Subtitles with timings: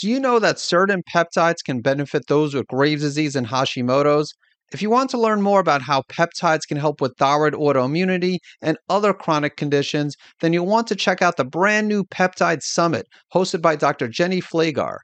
[0.00, 4.34] Do you know that certain peptides can benefit those with Graves' disease and Hashimoto's?
[4.72, 8.76] If you want to learn more about how peptides can help with thyroid autoimmunity and
[8.88, 13.62] other chronic conditions, then you'll want to check out the brand new Peptide Summit hosted
[13.62, 14.08] by Dr.
[14.08, 14.98] Jenny Flagar.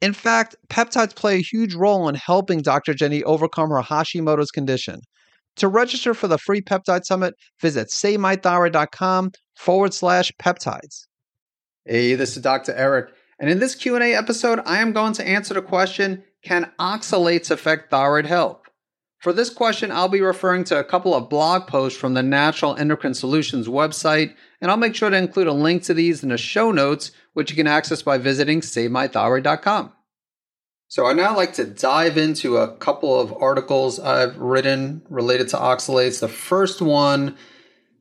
[0.00, 2.94] In fact, peptides play a huge role in helping Dr.
[2.94, 5.00] Jenny overcome her Hashimoto's condition.
[5.56, 11.06] To register for the free peptide summit, visit savemythyroid.com forward slash peptides.
[11.84, 12.74] Hey, this is Dr.
[12.74, 13.08] Eric,
[13.38, 17.90] and in this Q&A episode, I am going to answer the question, can oxalates affect
[17.90, 18.60] thyroid health?
[19.18, 22.76] For this question, I'll be referring to a couple of blog posts from the Natural
[22.76, 26.38] Endocrine Solutions website, and I'll make sure to include a link to these in the
[26.38, 29.92] show notes, which you can access by visiting savemythyroid.com.
[30.86, 35.56] So I'd now like to dive into a couple of articles I've written related to
[35.56, 36.20] oxalates.
[36.20, 37.36] The first one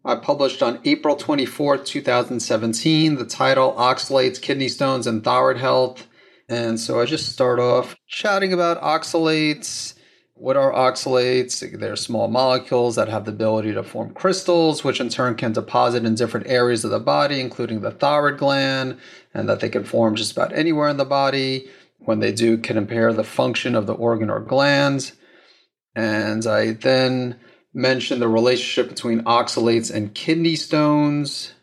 [0.07, 3.15] I published on April 24th, 2017.
[3.15, 6.07] The title Oxalates, Kidney Stones, and Thyroid Health.
[6.47, 9.95] And so I just start off chatting about oxalates.
[10.35, 11.77] What are oxalates?
[11.77, 16.05] They're small molecules that have the ability to form crystals, which in turn can deposit
[16.05, 18.97] in different areas of the body, including the thyroid gland,
[19.33, 21.67] and that they can form just about anywhere in the body
[21.99, 25.11] when they do can impair the function of the organ or glands.
[25.93, 27.37] And I then
[27.77, 31.53] mentioned the relationship between oxalates and kidney stones.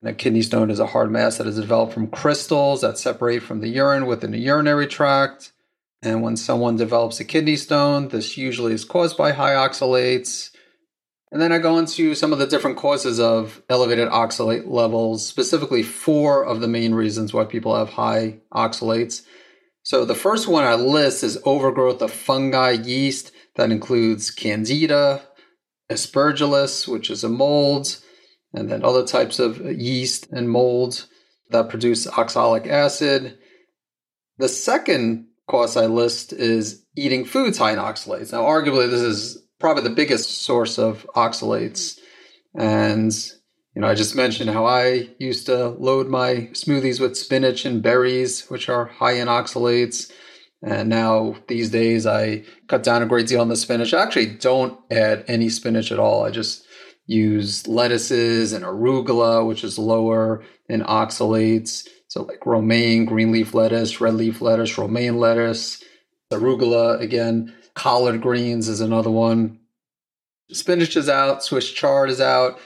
[0.00, 3.42] And a kidney stone is a hard mass that is developed from crystals that separate
[3.42, 5.52] from the urine within the urinary tract.
[6.02, 10.50] And when someone develops a kidney stone, this usually is caused by high oxalates.
[11.30, 15.82] And then I go into some of the different causes of elevated oxalate levels, specifically
[15.82, 19.26] four of the main reasons why people have high oxalates.
[19.82, 25.22] So the first one I list is overgrowth of fungi yeast that includes candida,
[25.90, 27.98] aspergillus, which is a mold,
[28.54, 31.06] and then other types of yeast and molds
[31.50, 33.38] that produce oxalic acid.
[34.38, 38.32] The second cause I list is eating foods high in oxalates.
[38.32, 41.98] Now, arguably, this is probably the biggest source of oxalates.
[42.54, 43.12] And
[43.74, 47.82] you know, I just mentioned how I used to load my smoothies with spinach and
[47.82, 50.10] berries, which are high in oxalates.
[50.62, 53.94] And now these days I cut down a great deal on the spinach.
[53.94, 56.24] I actually don't add any spinach at all.
[56.24, 56.66] I just
[57.06, 61.88] use lettuces and arugula, which is lower in oxalates.
[62.08, 65.82] So like romaine, green leaf lettuce, red leaf lettuce, romaine lettuce,
[66.32, 69.58] arugula again, collard greens is another one.
[70.52, 72.58] Spinach is out, Swiss chard is out.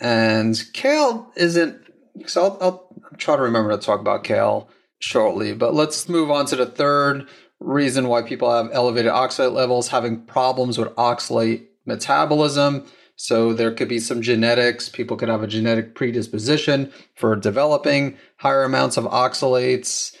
[0.00, 1.80] And kale isn't,
[2.26, 4.68] so I'll, I'll try to remember to talk about kale
[5.04, 7.28] shortly, but let's move on to the third
[7.60, 12.86] reason why people have elevated oxalate levels, having problems with oxalate metabolism.
[13.16, 14.88] So there could be some genetics.
[14.88, 20.16] People could have a genetic predisposition for developing higher amounts of oxalates.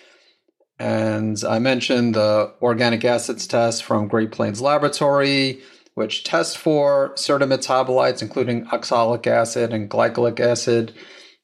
[0.78, 5.60] And I mentioned the organic acids test from Great Plains Laboratory
[5.94, 10.92] which tests for certain metabolites, including oxalic acid and glycolic acid.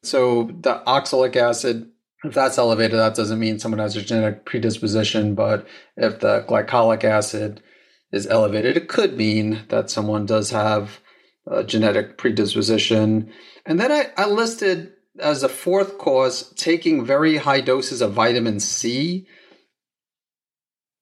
[0.03, 1.90] So the oxalic acid,
[2.25, 5.34] if that's elevated, that doesn't mean someone has a genetic predisposition.
[5.34, 5.66] But
[5.97, 7.62] if the glycolic acid
[8.12, 11.00] is elevated, it could mean that someone does have
[11.47, 13.32] a genetic predisposition.
[13.64, 18.60] And then I, I listed as a fourth cause taking very high doses of vitamin
[18.60, 19.26] C.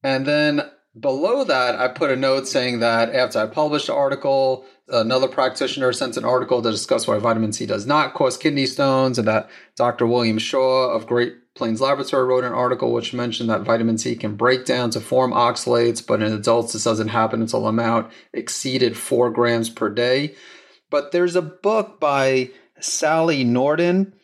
[0.03, 0.63] And then
[0.99, 5.93] Below that, I put a note saying that after I published the article, another practitioner
[5.93, 9.51] sent an article to discuss why vitamin C does not cause kidney stones, and that
[9.77, 10.07] Dr.
[10.07, 14.37] William Shaw of Great Plains Laboratory wrote an article which mentioned that vitamin C can
[14.37, 18.97] break down to form oxalates, but in adults, this doesn't happen until the amount exceeded
[18.97, 20.35] four grams per day.
[20.91, 22.51] But there's a book by
[22.81, 24.15] Sally Norton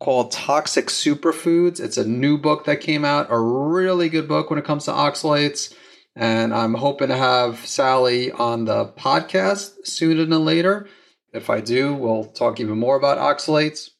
[0.00, 1.80] called Toxic Superfoods.
[1.80, 4.92] It's a new book that came out, a really good book when it comes to
[4.92, 5.74] oxalates.
[6.16, 10.86] And I'm hoping to have Sally on the podcast sooner than later.
[11.32, 13.90] If I do, we'll talk even more about oxalates.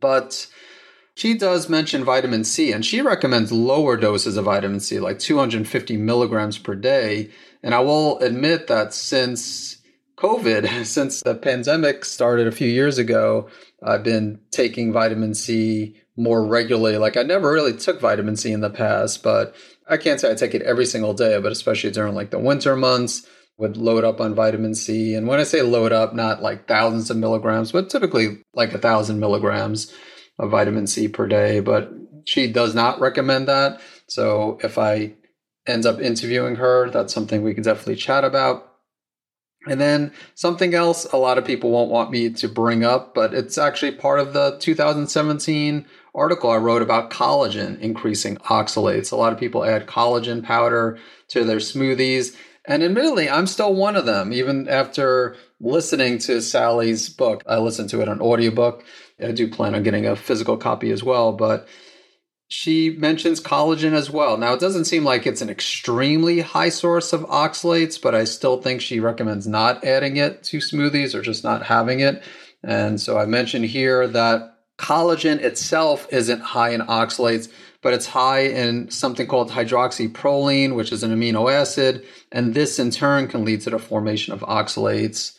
[0.00, 0.48] But
[1.14, 5.96] she does mention vitamin C, and she recommends lower doses of vitamin C, like 250
[5.96, 7.30] milligrams per day.
[7.62, 9.78] And I will admit that since
[10.16, 13.48] COVID, since the pandemic started a few years ago,
[13.82, 16.98] I've been taking vitamin C more regularly.
[16.98, 19.54] Like I never really took vitamin C in the past, but
[19.90, 22.76] I can't say I take it every single day, but especially during like the winter
[22.76, 23.26] months,
[23.60, 25.14] would load up on vitamin C.
[25.14, 28.78] And when I say load up, not like thousands of milligrams, but typically like a
[28.78, 29.94] thousand milligrams
[30.38, 31.60] of vitamin C per day.
[31.60, 31.92] But
[32.26, 33.80] she does not recommend that.
[34.08, 35.12] So if I
[35.66, 38.66] end up interviewing her, that's something we can definitely chat about.
[39.66, 43.34] And then something else a lot of people won't want me to bring up, but
[43.34, 49.12] it's actually part of the 2017 article I wrote about collagen increasing oxalates.
[49.12, 50.98] A lot of people add collagen powder
[51.28, 52.36] to their smoothies.
[52.66, 57.42] And admittedly, I'm still one of them, even after listening to Sally's book.
[57.46, 58.84] I listened to it on audiobook.
[59.22, 61.68] I do plan on getting a physical copy as well, but
[62.48, 64.36] she mentions collagen as well.
[64.36, 68.60] Now, it doesn't seem like it's an extremely high source of oxalates, but I still
[68.60, 72.22] think she recommends not adding it to smoothies or just not having it.
[72.62, 74.49] And so I mentioned here that
[74.80, 81.02] collagen itself isn't high in oxalates, but it's high in something called hydroxyproline, which is
[81.02, 82.04] an amino acid.
[82.32, 85.36] And this in turn can lead to the formation of oxalates.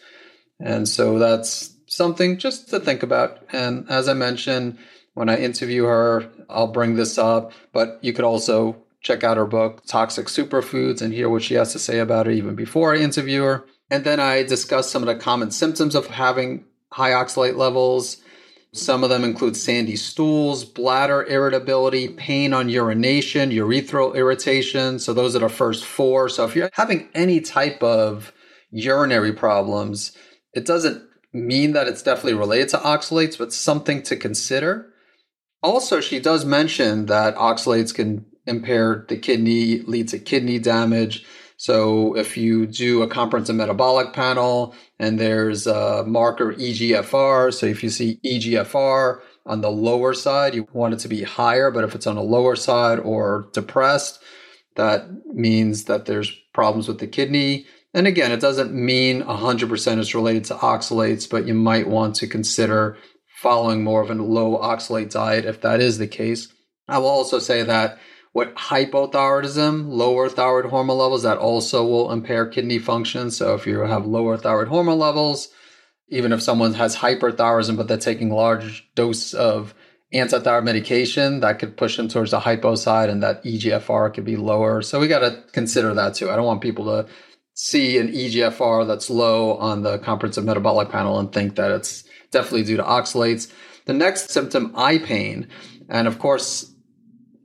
[0.60, 3.40] And so that's something just to think about.
[3.52, 4.78] And as I mentioned,
[5.16, 9.48] when I interview her, I'll bring this up, but you could also check out her
[9.48, 13.00] book, Toxic Superfoods, and hear what she has to say about it even before I
[13.00, 13.66] interview her.
[13.90, 18.22] And then I discuss some of the common symptoms of having high oxalate levels.
[18.74, 24.98] Some of them include sandy stools, bladder irritability, pain on urination, urethral irritation.
[24.98, 26.30] So those are the first four.
[26.30, 28.32] So if you're having any type of
[28.72, 30.16] urinary problems,
[30.54, 31.04] it doesn't
[31.34, 34.94] mean that it's definitely related to oxalates, but something to consider.
[35.62, 41.26] Also, she does mention that oxalates can impair the kidney, lead to kidney damage.
[41.62, 47.84] So, if you do a comprehensive metabolic panel and there's a marker EGFR, so if
[47.84, 51.94] you see EGFR on the lower side, you want it to be higher, but if
[51.94, 54.24] it's on the lower side or depressed,
[54.76, 55.06] that
[55.36, 57.68] means that there's problems with the kidney.
[57.94, 62.28] And again, it doesn't mean 100% is related to oxalates, but you might want to
[62.28, 62.98] consider
[63.40, 66.52] following more of a low oxalate diet if that is the case.
[66.88, 68.00] I will also say that
[68.34, 73.30] with hypothyroidism, lower thyroid hormone levels, that also will impair kidney function.
[73.32, 75.50] So if you have lower thyroid hormone levels,
[76.10, 79.74] even if someone has hyperthyroidism but they're taking large dose of
[80.14, 84.36] antithyroid medication, that could push them towards the hypo side and that EGFR could be
[84.36, 84.82] lower.
[84.82, 86.30] So we got to consider that too.
[86.30, 87.08] I don't want people to
[87.54, 92.64] see an EGFR that's low on the comprehensive metabolic panel and think that it's definitely
[92.64, 93.52] due to oxalates.
[93.86, 95.48] The next symptom, eye pain.
[95.90, 96.71] And of course,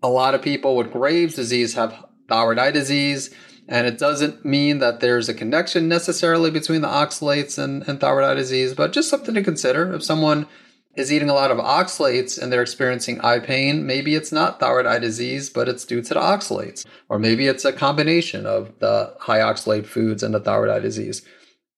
[0.02, 3.34] a lot of people with Graves' disease have thyroid eye disease.
[3.68, 8.24] And it doesn't mean that there's a connection necessarily between the oxalates and, and thyroid
[8.24, 9.92] eye disease, but just something to consider.
[9.92, 10.46] If someone
[10.94, 14.86] is eating a lot of oxalates and they're experiencing eye pain, maybe it's not thyroid
[14.86, 16.86] eye disease, but it's due to the oxalates.
[17.08, 21.22] Or maybe it's a combination of the high oxalate foods and the thyroid eye disease.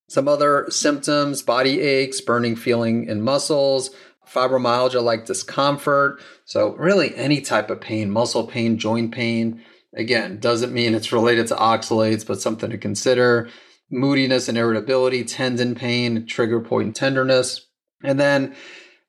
[0.09, 3.91] Some other symptoms body aches, burning feeling in muscles,
[4.33, 6.21] fibromyalgia like discomfort.
[6.45, 9.63] So, really, any type of pain, muscle pain, joint pain.
[9.95, 13.49] Again, doesn't mean it's related to oxalates, but something to consider.
[13.91, 17.67] Moodiness and irritability, tendon pain, trigger point tenderness.
[18.05, 18.55] And then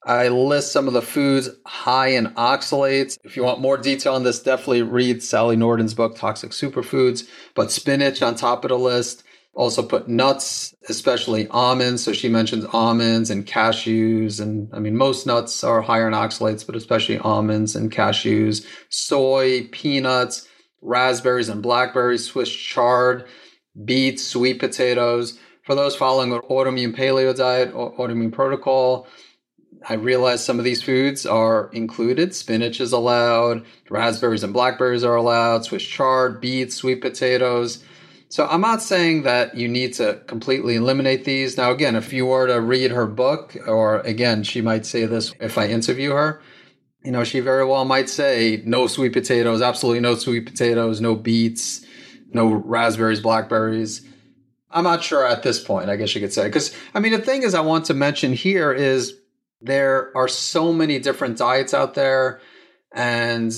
[0.05, 3.17] I list some of the foods high in oxalates.
[3.23, 7.27] If you want more detail on this, definitely read Sally Norton's book, Toxic Superfoods.
[7.53, 9.23] But spinach on top of the list.
[9.53, 12.03] Also put nuts, especially almonds.
[12.03, 14.39] So she mentions almonds and cashews.
[14.39, 19.67] And I mean, most nuts are higher in oxalates, but especially almonds and cashews, soy,
[19.71, 20.47] peanuts,
[20.81, 23.25] raspberries and blackberries, Swiss chard,
[23.83, 25.37] beets, sweet potatoes.
[25.63, 29.07] For those following an autoimmune paleo diet or autoimmune protocol,
[29.87, 32.35] I realize some of these foods are included.
[32.35, 37.83] Spinach is allowed, raspberries and blackberries are allowed, Swiss chard, beets, sweet potatoes.
[38.31, 41.57] So I'm not saying that you need to completely eliminate these.
[41.57, 45.33] Now, again, if you were to read her book, or again, she might say this
[45.39, 46.41] if I interview her,
[47.03, 51.15] you know, she very well might say no sweet potatoes, absolutely no sweet potatoes, no
[51.15, 51.83] beets,
[52.31, 54.05] no raspberries, blackberries.
[54.69, 56.43] I'm not sure at this point, I guess you could say.
[56.43, 59.17] Because, I mean, the thing is, I want to mention here is
[59.59, 62.41] there are so many different diets out there.
[62.91, 63.51] And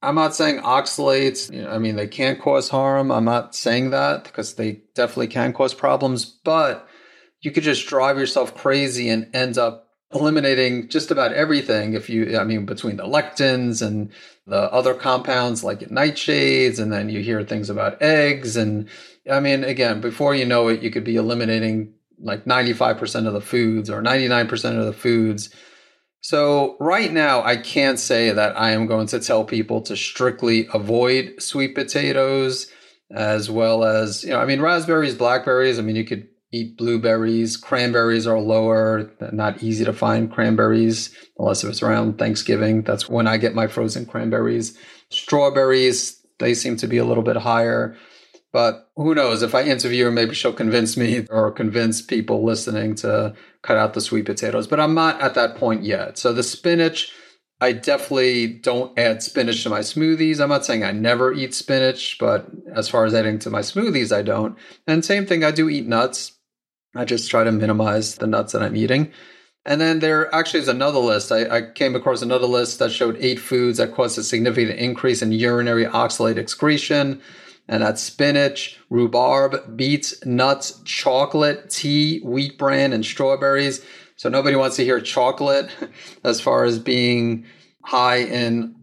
[0.00, 3.10] I'm not saying oxalates, you know, I mean, they can't cause harm.
[3.10, 6.88] I'm not saying that because they definitely can cause problems, but
[7.40, 12.38] you could just drive yourself crazy and end up eliminating just about everything if you,
[12.38, 14.10] I mean, between the lectins and
[14.46, 18.56] the other compounds like nightshades, and then you hear things about eggs.
[18.56, 18.88] And
[19.30, 23.40] I mean, again, before you know it, you could be eliminating like 95% of the
[23.40, 25.50] foods or 99% of the foods
[26.20, 30.68] so, right now, I can't say that I am going to tell people to strictly
[30.74, 32.70] avoid sweet potatoes,
[33.10, 35.78] as well as, you know, I mean, raspberries, blackberries.
[35.78, 37.56] I mean, you could eat blueberries.
[37.56, 42.82] Cranberries are lower, not easy to find cranberries unless it's around Thanksgiving.
[42.82, 44.76] That's when I get my frozen cranberries.
[45.10, 47.96] Strawberries, they seem to be a little bit higher.
[48.52, 49.42] But who knows?
[49.42, 53.94] If I interview her, maybe she'll convince me or convince people listening to cut out
[53.94, 54.66] the sweet potatoes.
[54.66, 56.16] But I'm not at that point yet.
[56.16, 57.12] So the spinach,
[57.60, 60.40] I definitely don't add spinach to my smoothies.
[60.40, 64.16] I'm not saying I never eat spinach, but as far as adding to my smoothies,
[64.16, 64.56] I don't.
[64.86, 66.32] And same thing, I do eat nuts.
[66.94, 69.12] I just try to minimize the nuts that I'm eating.
[69.66, 71.30] And then there actually is another list.
[71.30, 75.20] I, I, came across another list that showed eight foods that cause a significant increase
[75.20, 77.20] in urinary oxalate excretion.
[77.68, 83.84] And that's spinach, rhubarb, beets, nuts, chocolate, tea, wheat bran, and strawberries.
[84.16, 85.70] So nobody wants to hear chocolate
[86.24, 87.44] as far as being
[87.84, 88.74] high in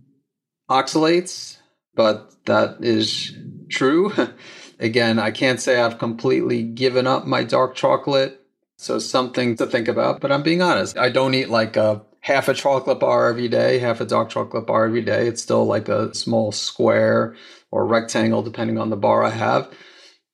[0.70, 1.58] oxalates,
[1.96, 3.34] but that is
[3.70, 4.14] true.
[4.80, 8.42] Again, I can't say I've completely given up my dark chocolate.
[8.78, 10.98] So something to think about, but I'm being honest.
[10.98, 14.68] I don't eat like a half a chocolate bar every day, half a dark chocolate
[14.68, 15.28] bar every day.
[15.28, 17.36] It's still like a small square
[17.76, 19.70] or rectangle, depending on the bar I have.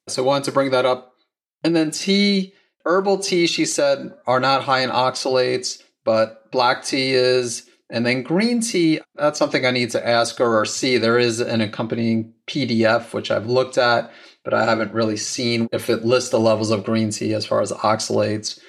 [0.07, 1.13] So I wanted to bring that up.
[1.63, 2.53] And then tea,
[2.85, 7.67] herbal tea, she said, are not high in oxalates, but black tea is.
[7.89, 10.99] And then green tea, that's something I need to ask her or see.
[10.99, 14.11] There is an accompanying PDF, which I've looked at,
[14.45, 17.61] but I haven't really seen if it lists the levels of green tea as far
[17.61, 18.59] as oxalates.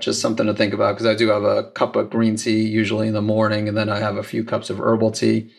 [0.00, 3.08] Just something to think about because I do have a cup of green tea usually
[3.08, 5.50] in the morning, and then I have a few cups of herbal tea.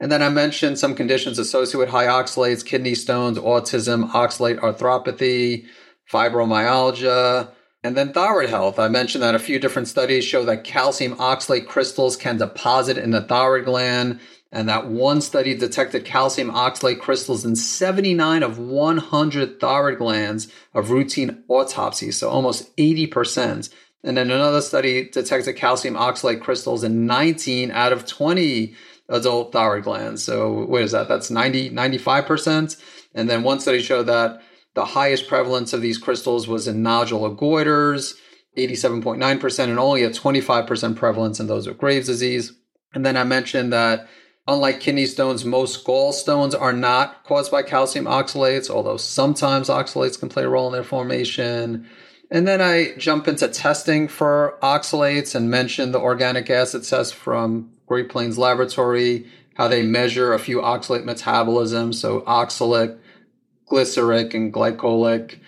[0.00, 5.66] And then I mentioned some conditions associated with high oxalates, kidney stones, autism, oxalate arthropathy,
[6.10, 7.50] fibromyalgia,
[7.82, 8.78] and then thyroid health.
[8.78, 13.10] I mentioned that a few different studies show that calcium oxalate crystals can deposit in
[13.10, 19.60] the thyroid gland, and that one study detected calcium oxalate crystals in 79 of 100
[19.60, 23.70] thyroid glands of routine autopsy, so almost 80%.
[24.02, 28.74] And then another study detected calcium oxalate crystals in 19 out of 20
[29.10, 30.22] adult thyroid glands.
[30.22, 31.08] So what is that?
[31.08, 32.80] That's 90, 95%.
[33.14, 34.40] And then one study showed that
[34.74, 38.14] the highest prevalence of these crystals was in nodular goiters,
[38.56, 42.52] 87.9%, and only a 25% prevalence in those with Graves' disease.
[42.94, 44.08] And then I mentioned that
[44.46, 50.28] unlike kidney stones, most gallstones are not caused by calcium oxalates, although sometimes oxalates can
[50.28, 51.88] play a role in their formation.
[52.30, 57.72] And then I jump into testing for oxalates and mention the organic acid test from
[57.90, 62.96] Great Plains Laboratory, how they measure a few oxalate metabolisms, so oxalic,
[63.68, 65.40] glyceric, and glycolic.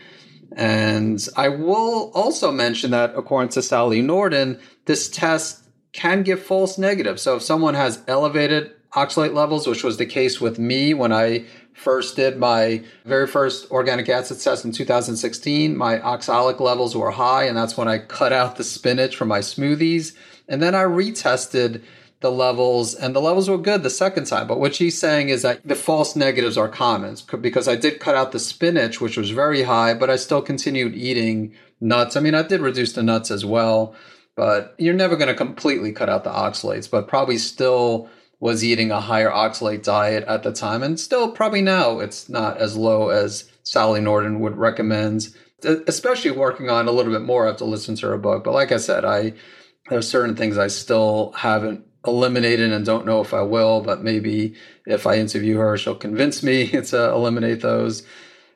[0.57, 6.79] And I will also mention that according to Sally Norton, this test can give false
[6.79, 7.23] negatives.
[7.23, 11.45] So if someone has elevated oxalate levels, which was the case with me when I
[11.75, 17.45] first did my very first organic acid test in 2016, my oxalic levels were high,
[17.45, 20.17] and that's when I cut out the spinach from my smoothies.
[20.49, 21.83] And then I retested
[22.23, 24.47] the levels, and the levels were good the second time.
[24.47, 28.15] But what she's saying is that the false negatives are common because I did cut
[28.15, 32.17] out the spinach, which was very high, but I still continued eating nuts.
[32.17, 33.95] I mean, I did reduce the nuts as well,
[34.37, 38.91] but you're never going to completely cut out the oxalates, but probably still was eating
[38.91, 40.83] a higher oxalate diet at the time.
[40.83, 45.29] And still, probably now, it's not as low as Sally Norton would recommend,
[45.65, 47.45] especially working on a little bit more.
[47.45, 48.43] I have to listen to her book.
[48.43, 49.35] But like I said, I
[49.89, 54.55] there's certain things I still haven't eliminated and don't know if I will, but maybe
[54.87, 58.03] if I interview her, she'll convince me to eliminate those.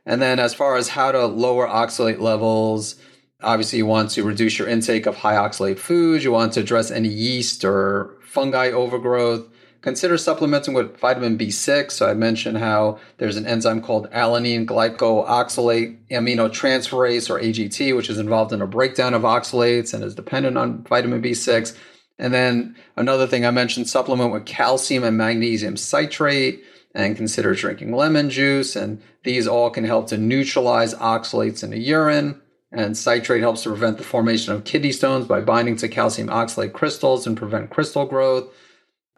[0.05, 2.97] And then as far as how to lower oxalate levels,
[3.43, 6.25] obviously you want to reduce your intake of high oxalate foods.
[6.25, 9.49] You want to address any yeast or fungi overgrowth.
[9.83, 11.93] Consider supplementing with vitamin B6.
[11.93, 18.19] So I mentioned how there's an enzyme called alanine glyoxylate aminotransferase or AGT, which is
[18.19, 21.77] involved in a breakdown of oxalates and is dependent on vitamin B6.
[22.19, 27.93] And then another thing I mentioned supplement with calcium and magnesium citrate and consider drinking
[27.93, 28.75] lemon juice.
[28.75, 32.41] And these all can help to neutralize oxalates in the urine.
[32.73, 36.73] And citrate helps to prevent the formation of kidney stones by binding to calcium oxalate
[36.73, 38.53] crystals and prevent crystal growth.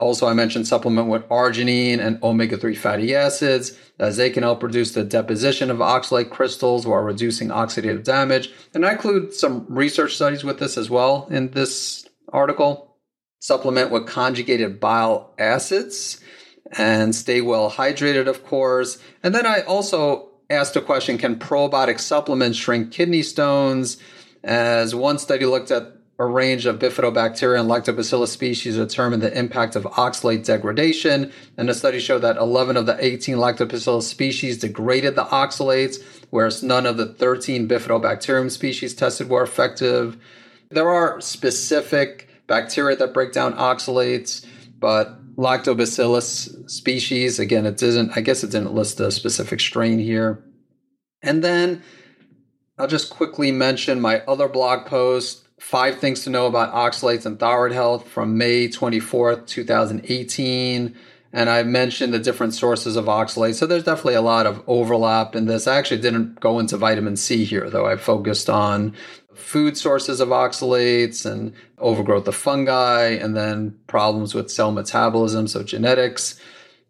[0.00, 4.62] Also, I mentioned supplement with arginine and omega 3 fatty acids, as they can help
[4.62, 8.52] reduce the deposition of oxalate crystals while reducing oxidative damage.
[8.74, 12.87] And I include some research studies with this as well in this article
[13.40, 16.20] supplement with conjugated bile acids
[16.76, 18.98] and stay well hydrated, of course.
[19.22, 23.98] And then I also asked a question Can probiotic supplements shrink kidney stones?
[24.44, 29.36] As one study looked at a range of bifidobacteria and lactobacillus species to determine the
[29.38, 31.32] impact of oxalate degradation.
[31.56, 36.62] And the study showed that 11 of the 18 lactobacillus species degraded the oxalates, whereas
[36.62, 40.16] none of the 13 bifidobacterium species tested were effective.
[40.70, 44.44] There are specific bacteria that break down oxalates,
[44.80, 50.44] but lactobacillus species, again, it doesn't, I guess it didn't list a specific strain here.
[51.22, 51.82] And then
[52.76, 57.38] I'll just quickly mention my other blog post Five Things to Know About Oxalates and
[57.38, 60.96] Thyroid Health from May 24th, 2018.
[61.32, 63.56] And I mentioned the different sources of oxalates.
[63.56, 65.66] So there's definitely a lot of overlap in this.
[65.66, 67.86] I actually didn't go into vitamin C here, though.
[67.86, 68.94] I focused on
[69.34, 75.62] food sources of oxalates and overgrowth of fungi, and then problems with cell metabolism, so
[75.62, 76.40] genetics.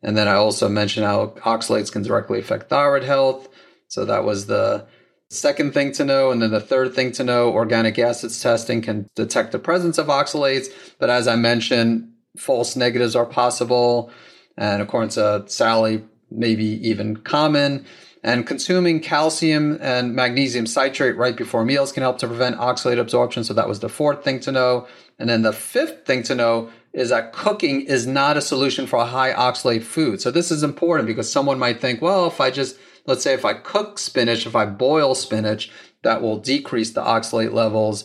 [0.02, 3.49] And then I also mentioned how oxalates can directly affect thyroid health.
[3.88, 4.87] So that was the
[5.30, 6.30] second thing to know.
[6.30, 10.07] And then the third thing to know organic acids testing can detect the presence of
[10.07, 10.68] oxalates.
[10.99, 14.11] But as I mentioned, false negatives are possible.
[14.56, 17.87] And according to uh, Sally, maybe even common.
[18.23, 23.44] And consuming calcium and magnesium citrate right before meals can help to prevent oxalate absorption.
[23.44, 24.88] So that was the fourth thing to know.
[25.18, 28.99] And then the fifth thing to know is that cooking is not a solution for
[28.99, 30.20] a high oxalate food.
[30.20, 33.44] So this is important because someone might think, well, if I just, let's say if
[33.44, 35.70] I cook spinach, if I boil spinach,
[36.02, 38.04] that will decrease the oxalate levels.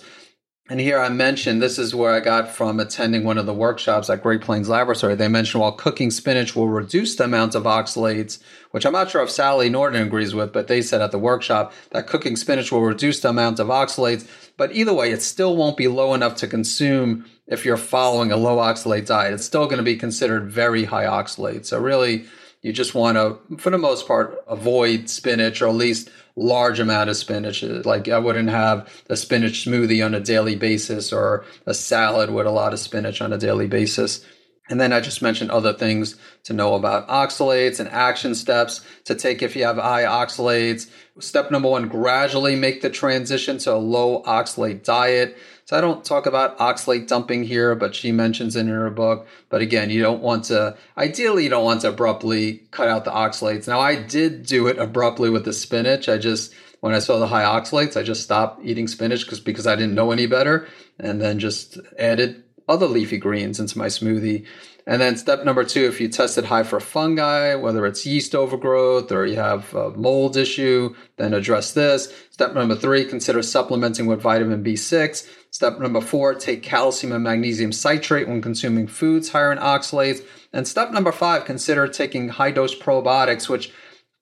[0.70, 4.10] And here I mentioned this is where I got from attending one of the workshops
[4.10, 5.13] at Great Plains Laboratory.
[5.13, 8.41] They mentioned while cooking spinach will reduce the amount of oxalates,
[8.72, 11.74] which I'm not sure if Sally Norton agrees with, but they said at the workshop
[11.89, 14.25] that cooking spinach will reduce the amount of oxalates.
[14.55, 18.38] But either way, it still won't be low enough to consume if you're following a
[18.38, 19.34] low oxalate diet.
[19.34, 21.65] It's still going to be considered very high oxalate.
[21.65, 22.25] So really,
[22.63, 27.10] you just want to, for the most part, avoid spinach or at least large amount
[27.10, 27.62] of spinach.
[27.62, 32.48] Like I wouldn't have a spinach smoothie on a daily basis or a salad with
[32.48, 34.25] a lot of spinach on a daily basis.
[34.70, 36.15] And then I just mentioned other things
[36.46, 40.89] to know about oxalates and action steps to take if you have high oxalates.
[41.20, 45.38] Step number one, gradually make the transition to a low oxalate diet.
[45.65, 49.27] So I don't talk about oxalate dumping here, but she mentions in her book.
[49.50, 53.12] But again, you don't want to, ideally, you don't want to abruptly cut out the
[53.12, 53.67] oxalates.
[53.67, 56.08] Now, I did do it abruptly with the spinach.
[56.08, 59.67] I just, when I saw the high oxalates, I just stopped eating spinach because because
[59.67, 60.67] I didn't know any better,
[61.00, 64.46] and then just added other leafy greens into my smoothie.
[64.86, 69.12] And then step number two, if you tested high for fungi, whether it's yeast overgrowth
[69.12, 72.13] or you have a mold issue, then address this.
[72.32, 75.28] Step number three, consider supplementing with vitamin B6.
[75.52, 80.21] Step number four, take calcium and magnesium citrate when consuming foods higher in oxalates.
[80.52, 83.71] And step number five, consider taking high dose probiotics, which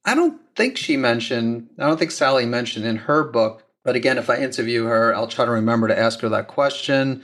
[0.05, 3.63] I don't think she mentioned, I don't think Sally mentioned in her book.
[3.83, 7.23] But again, if I interview her, I'll try to remember to ask her that question.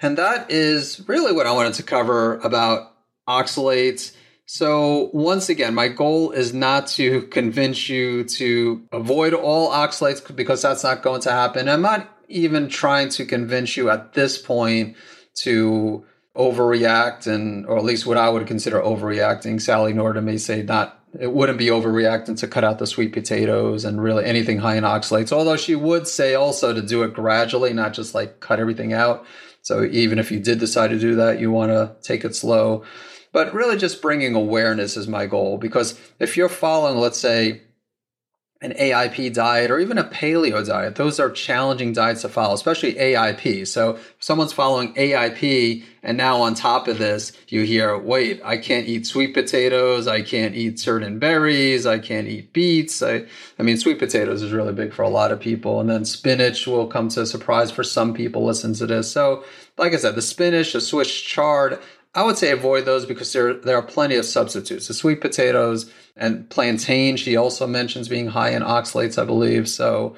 [0.00, 2.94] And that is really what I wanted to cover about
[3.26, 4.14] oxalates.
[4.46, 10.62] So, once again, my goal is not to convince you to avoid all oxalates because
[10.62, 11.68] that's not going to happen.
[11.68, 14.96] I'm not even trying to convince you at this point
[15.36, 16.04] to
[16.36, 19.60] overreact and or at least what I would consider overreacting.
[19.60, 23.84] Sally Norton may say not it wouldn't be overreacting to cut out the sweet potatoes
[23.84, 25.32] and really anything high in oxalates.
[25.32, 29.26] Although she would say also to do it gradually, not just like cut everything out.
[29.62, 32.84] So even if you did decide to do that, you want to take it slow.
[33.32, 37.62] But really, just bringing awareness is my goal because if you're following, let's say,
[38.60, 40.96] an AIP diet or even a paleo diet.
[40.96, 43.68] Those are challenging diets to follow, especially AIP.
[43.68, 48.56] So if someone's following AIP and now on top of this, you hear, wait, I
[48.56, 50.08] can't eat sweet potatoes.
[50.08, 51.86] I can't eat certain berries.
[51.86, 53.00] I can't eat beets.
[53.00, 53.26] I,
[53.60, 55.78] I mean, sweet potatoes is really big for a lot of people.
[55.78, 59.12] And then spinach will come to a surprise for some people listen to this.
[59.12, 59.44] So
[59.78, 61.78] like I said, the spinach, the Swiss chard,
[62.18, 64.88] I would say avoid those because there there are plenty of substitutes.
[64.88, 67.16] The sweet potatoes and plantain.
[67.16, 69.68] She also mentions being high in oxalates, I believe.
[69.68, 70.16] So,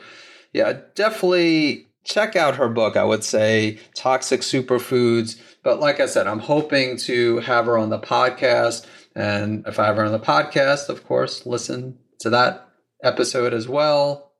[0.54, 2.96] yeah, definitely check out her book.
[2.96, 5.38] I would say Toxic Superfoods.
[5.62, 8.86] But like I said, I'm hoping to have her on the podcast.
[9.14, 12.66] And if I have her on the podcast, of course, listen to that
[13.04, 14.32] episode as well.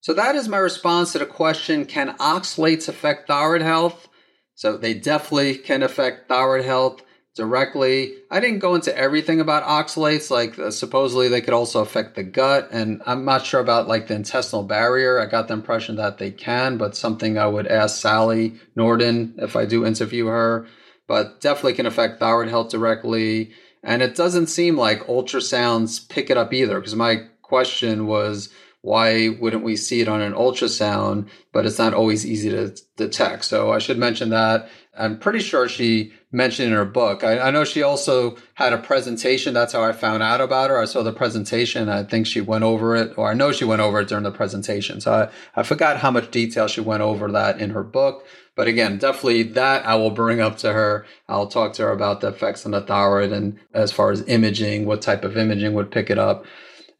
[0.00, 4.06] So that is my response to the question Can oxalates affect thyroid health?
[4.54, 7.02] So they definitely can affect thyroid health
[7.34, 8.14] directly.
[8.30, 10.30] I didn't go into everything about oxalates.
[10.30, 14.06] Like uh, supposedly they could also affect the gut, and I'm not sure about like
[14.06, 15.18] the intestinal barrier.
[15.18, 19.56] I got the impression that they can, but something I would ask Sally Norton if
[19.56, 20.68] I do interview her.
[21.06, 23.50] But definitely can affect thyroid health directly.
[23.82, 28.48] And it doesn't seem like ultrasounds pick it up either, because my question was
[28.84, 31.26] why wouldn't we see it on an ultrasound?
[31.52, 33.46] But it's not always easy to detect.
[33.46, 34.68] So I should mention that.
[34.94, 37.24] I'm pretty sure she mentioned in her book.
[37.24, 39.54] I, I, know she also had a presentation.
[39.54, 40.78] That's how I found out about her.
[40.78, 41.88] I saw the presentation.
[41.88, 44.30] I think she went over it, or I know she went over it during the
[44.30, 45.00] presentation.
[45.00, 48.26] So I, I forgot how much detail she went over that in her book.
[48.54, 51.06] But again, definitely that I will bring up to her.
[51.26, 54.84] I'll talk to her about the effects on the thyroid and as far as imaging,
[54.84, 56.44] what type of imaging would pick it up.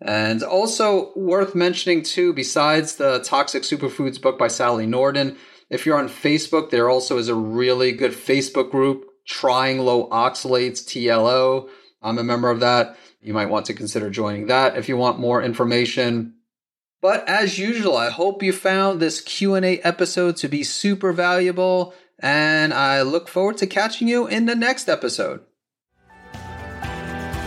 [0.04, 5.38] And also worth mentioning too, besides the Toxic Superfoods book by Sally Norton,
[5.70, 10.84] If you're on Facebook, there also is a really good Facebook group, Trying Low Oxalates
[10.84, 11.70] TLO.
[12.02, 12.98] I'm a member of that.
[13.22, 16.34] You might want to consider joining that if you want more information.
[17.00, 22.72] But as usual, I hope you found this Q&A episode to be super valuable and
[22.72, 25.40] I look forward to catching you in the next episode.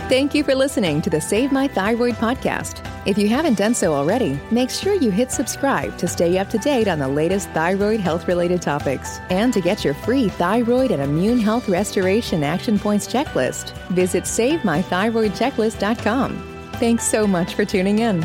[0.08, 2.82] Thank you for listening to the Save My Thyroid podcast.
[3.06, 6.56] If you haven't done so already, make sure you hit subscribe to stay up to
[6.56, 9.18] date on the latest thyroid health related topics.
[9.28, 16.70] And to get your free thyroid and immune health restoration action points checklist, visit SaveMyThyroidChecklist.com.
[16.76, 18.24] Thanks so much for tuning in.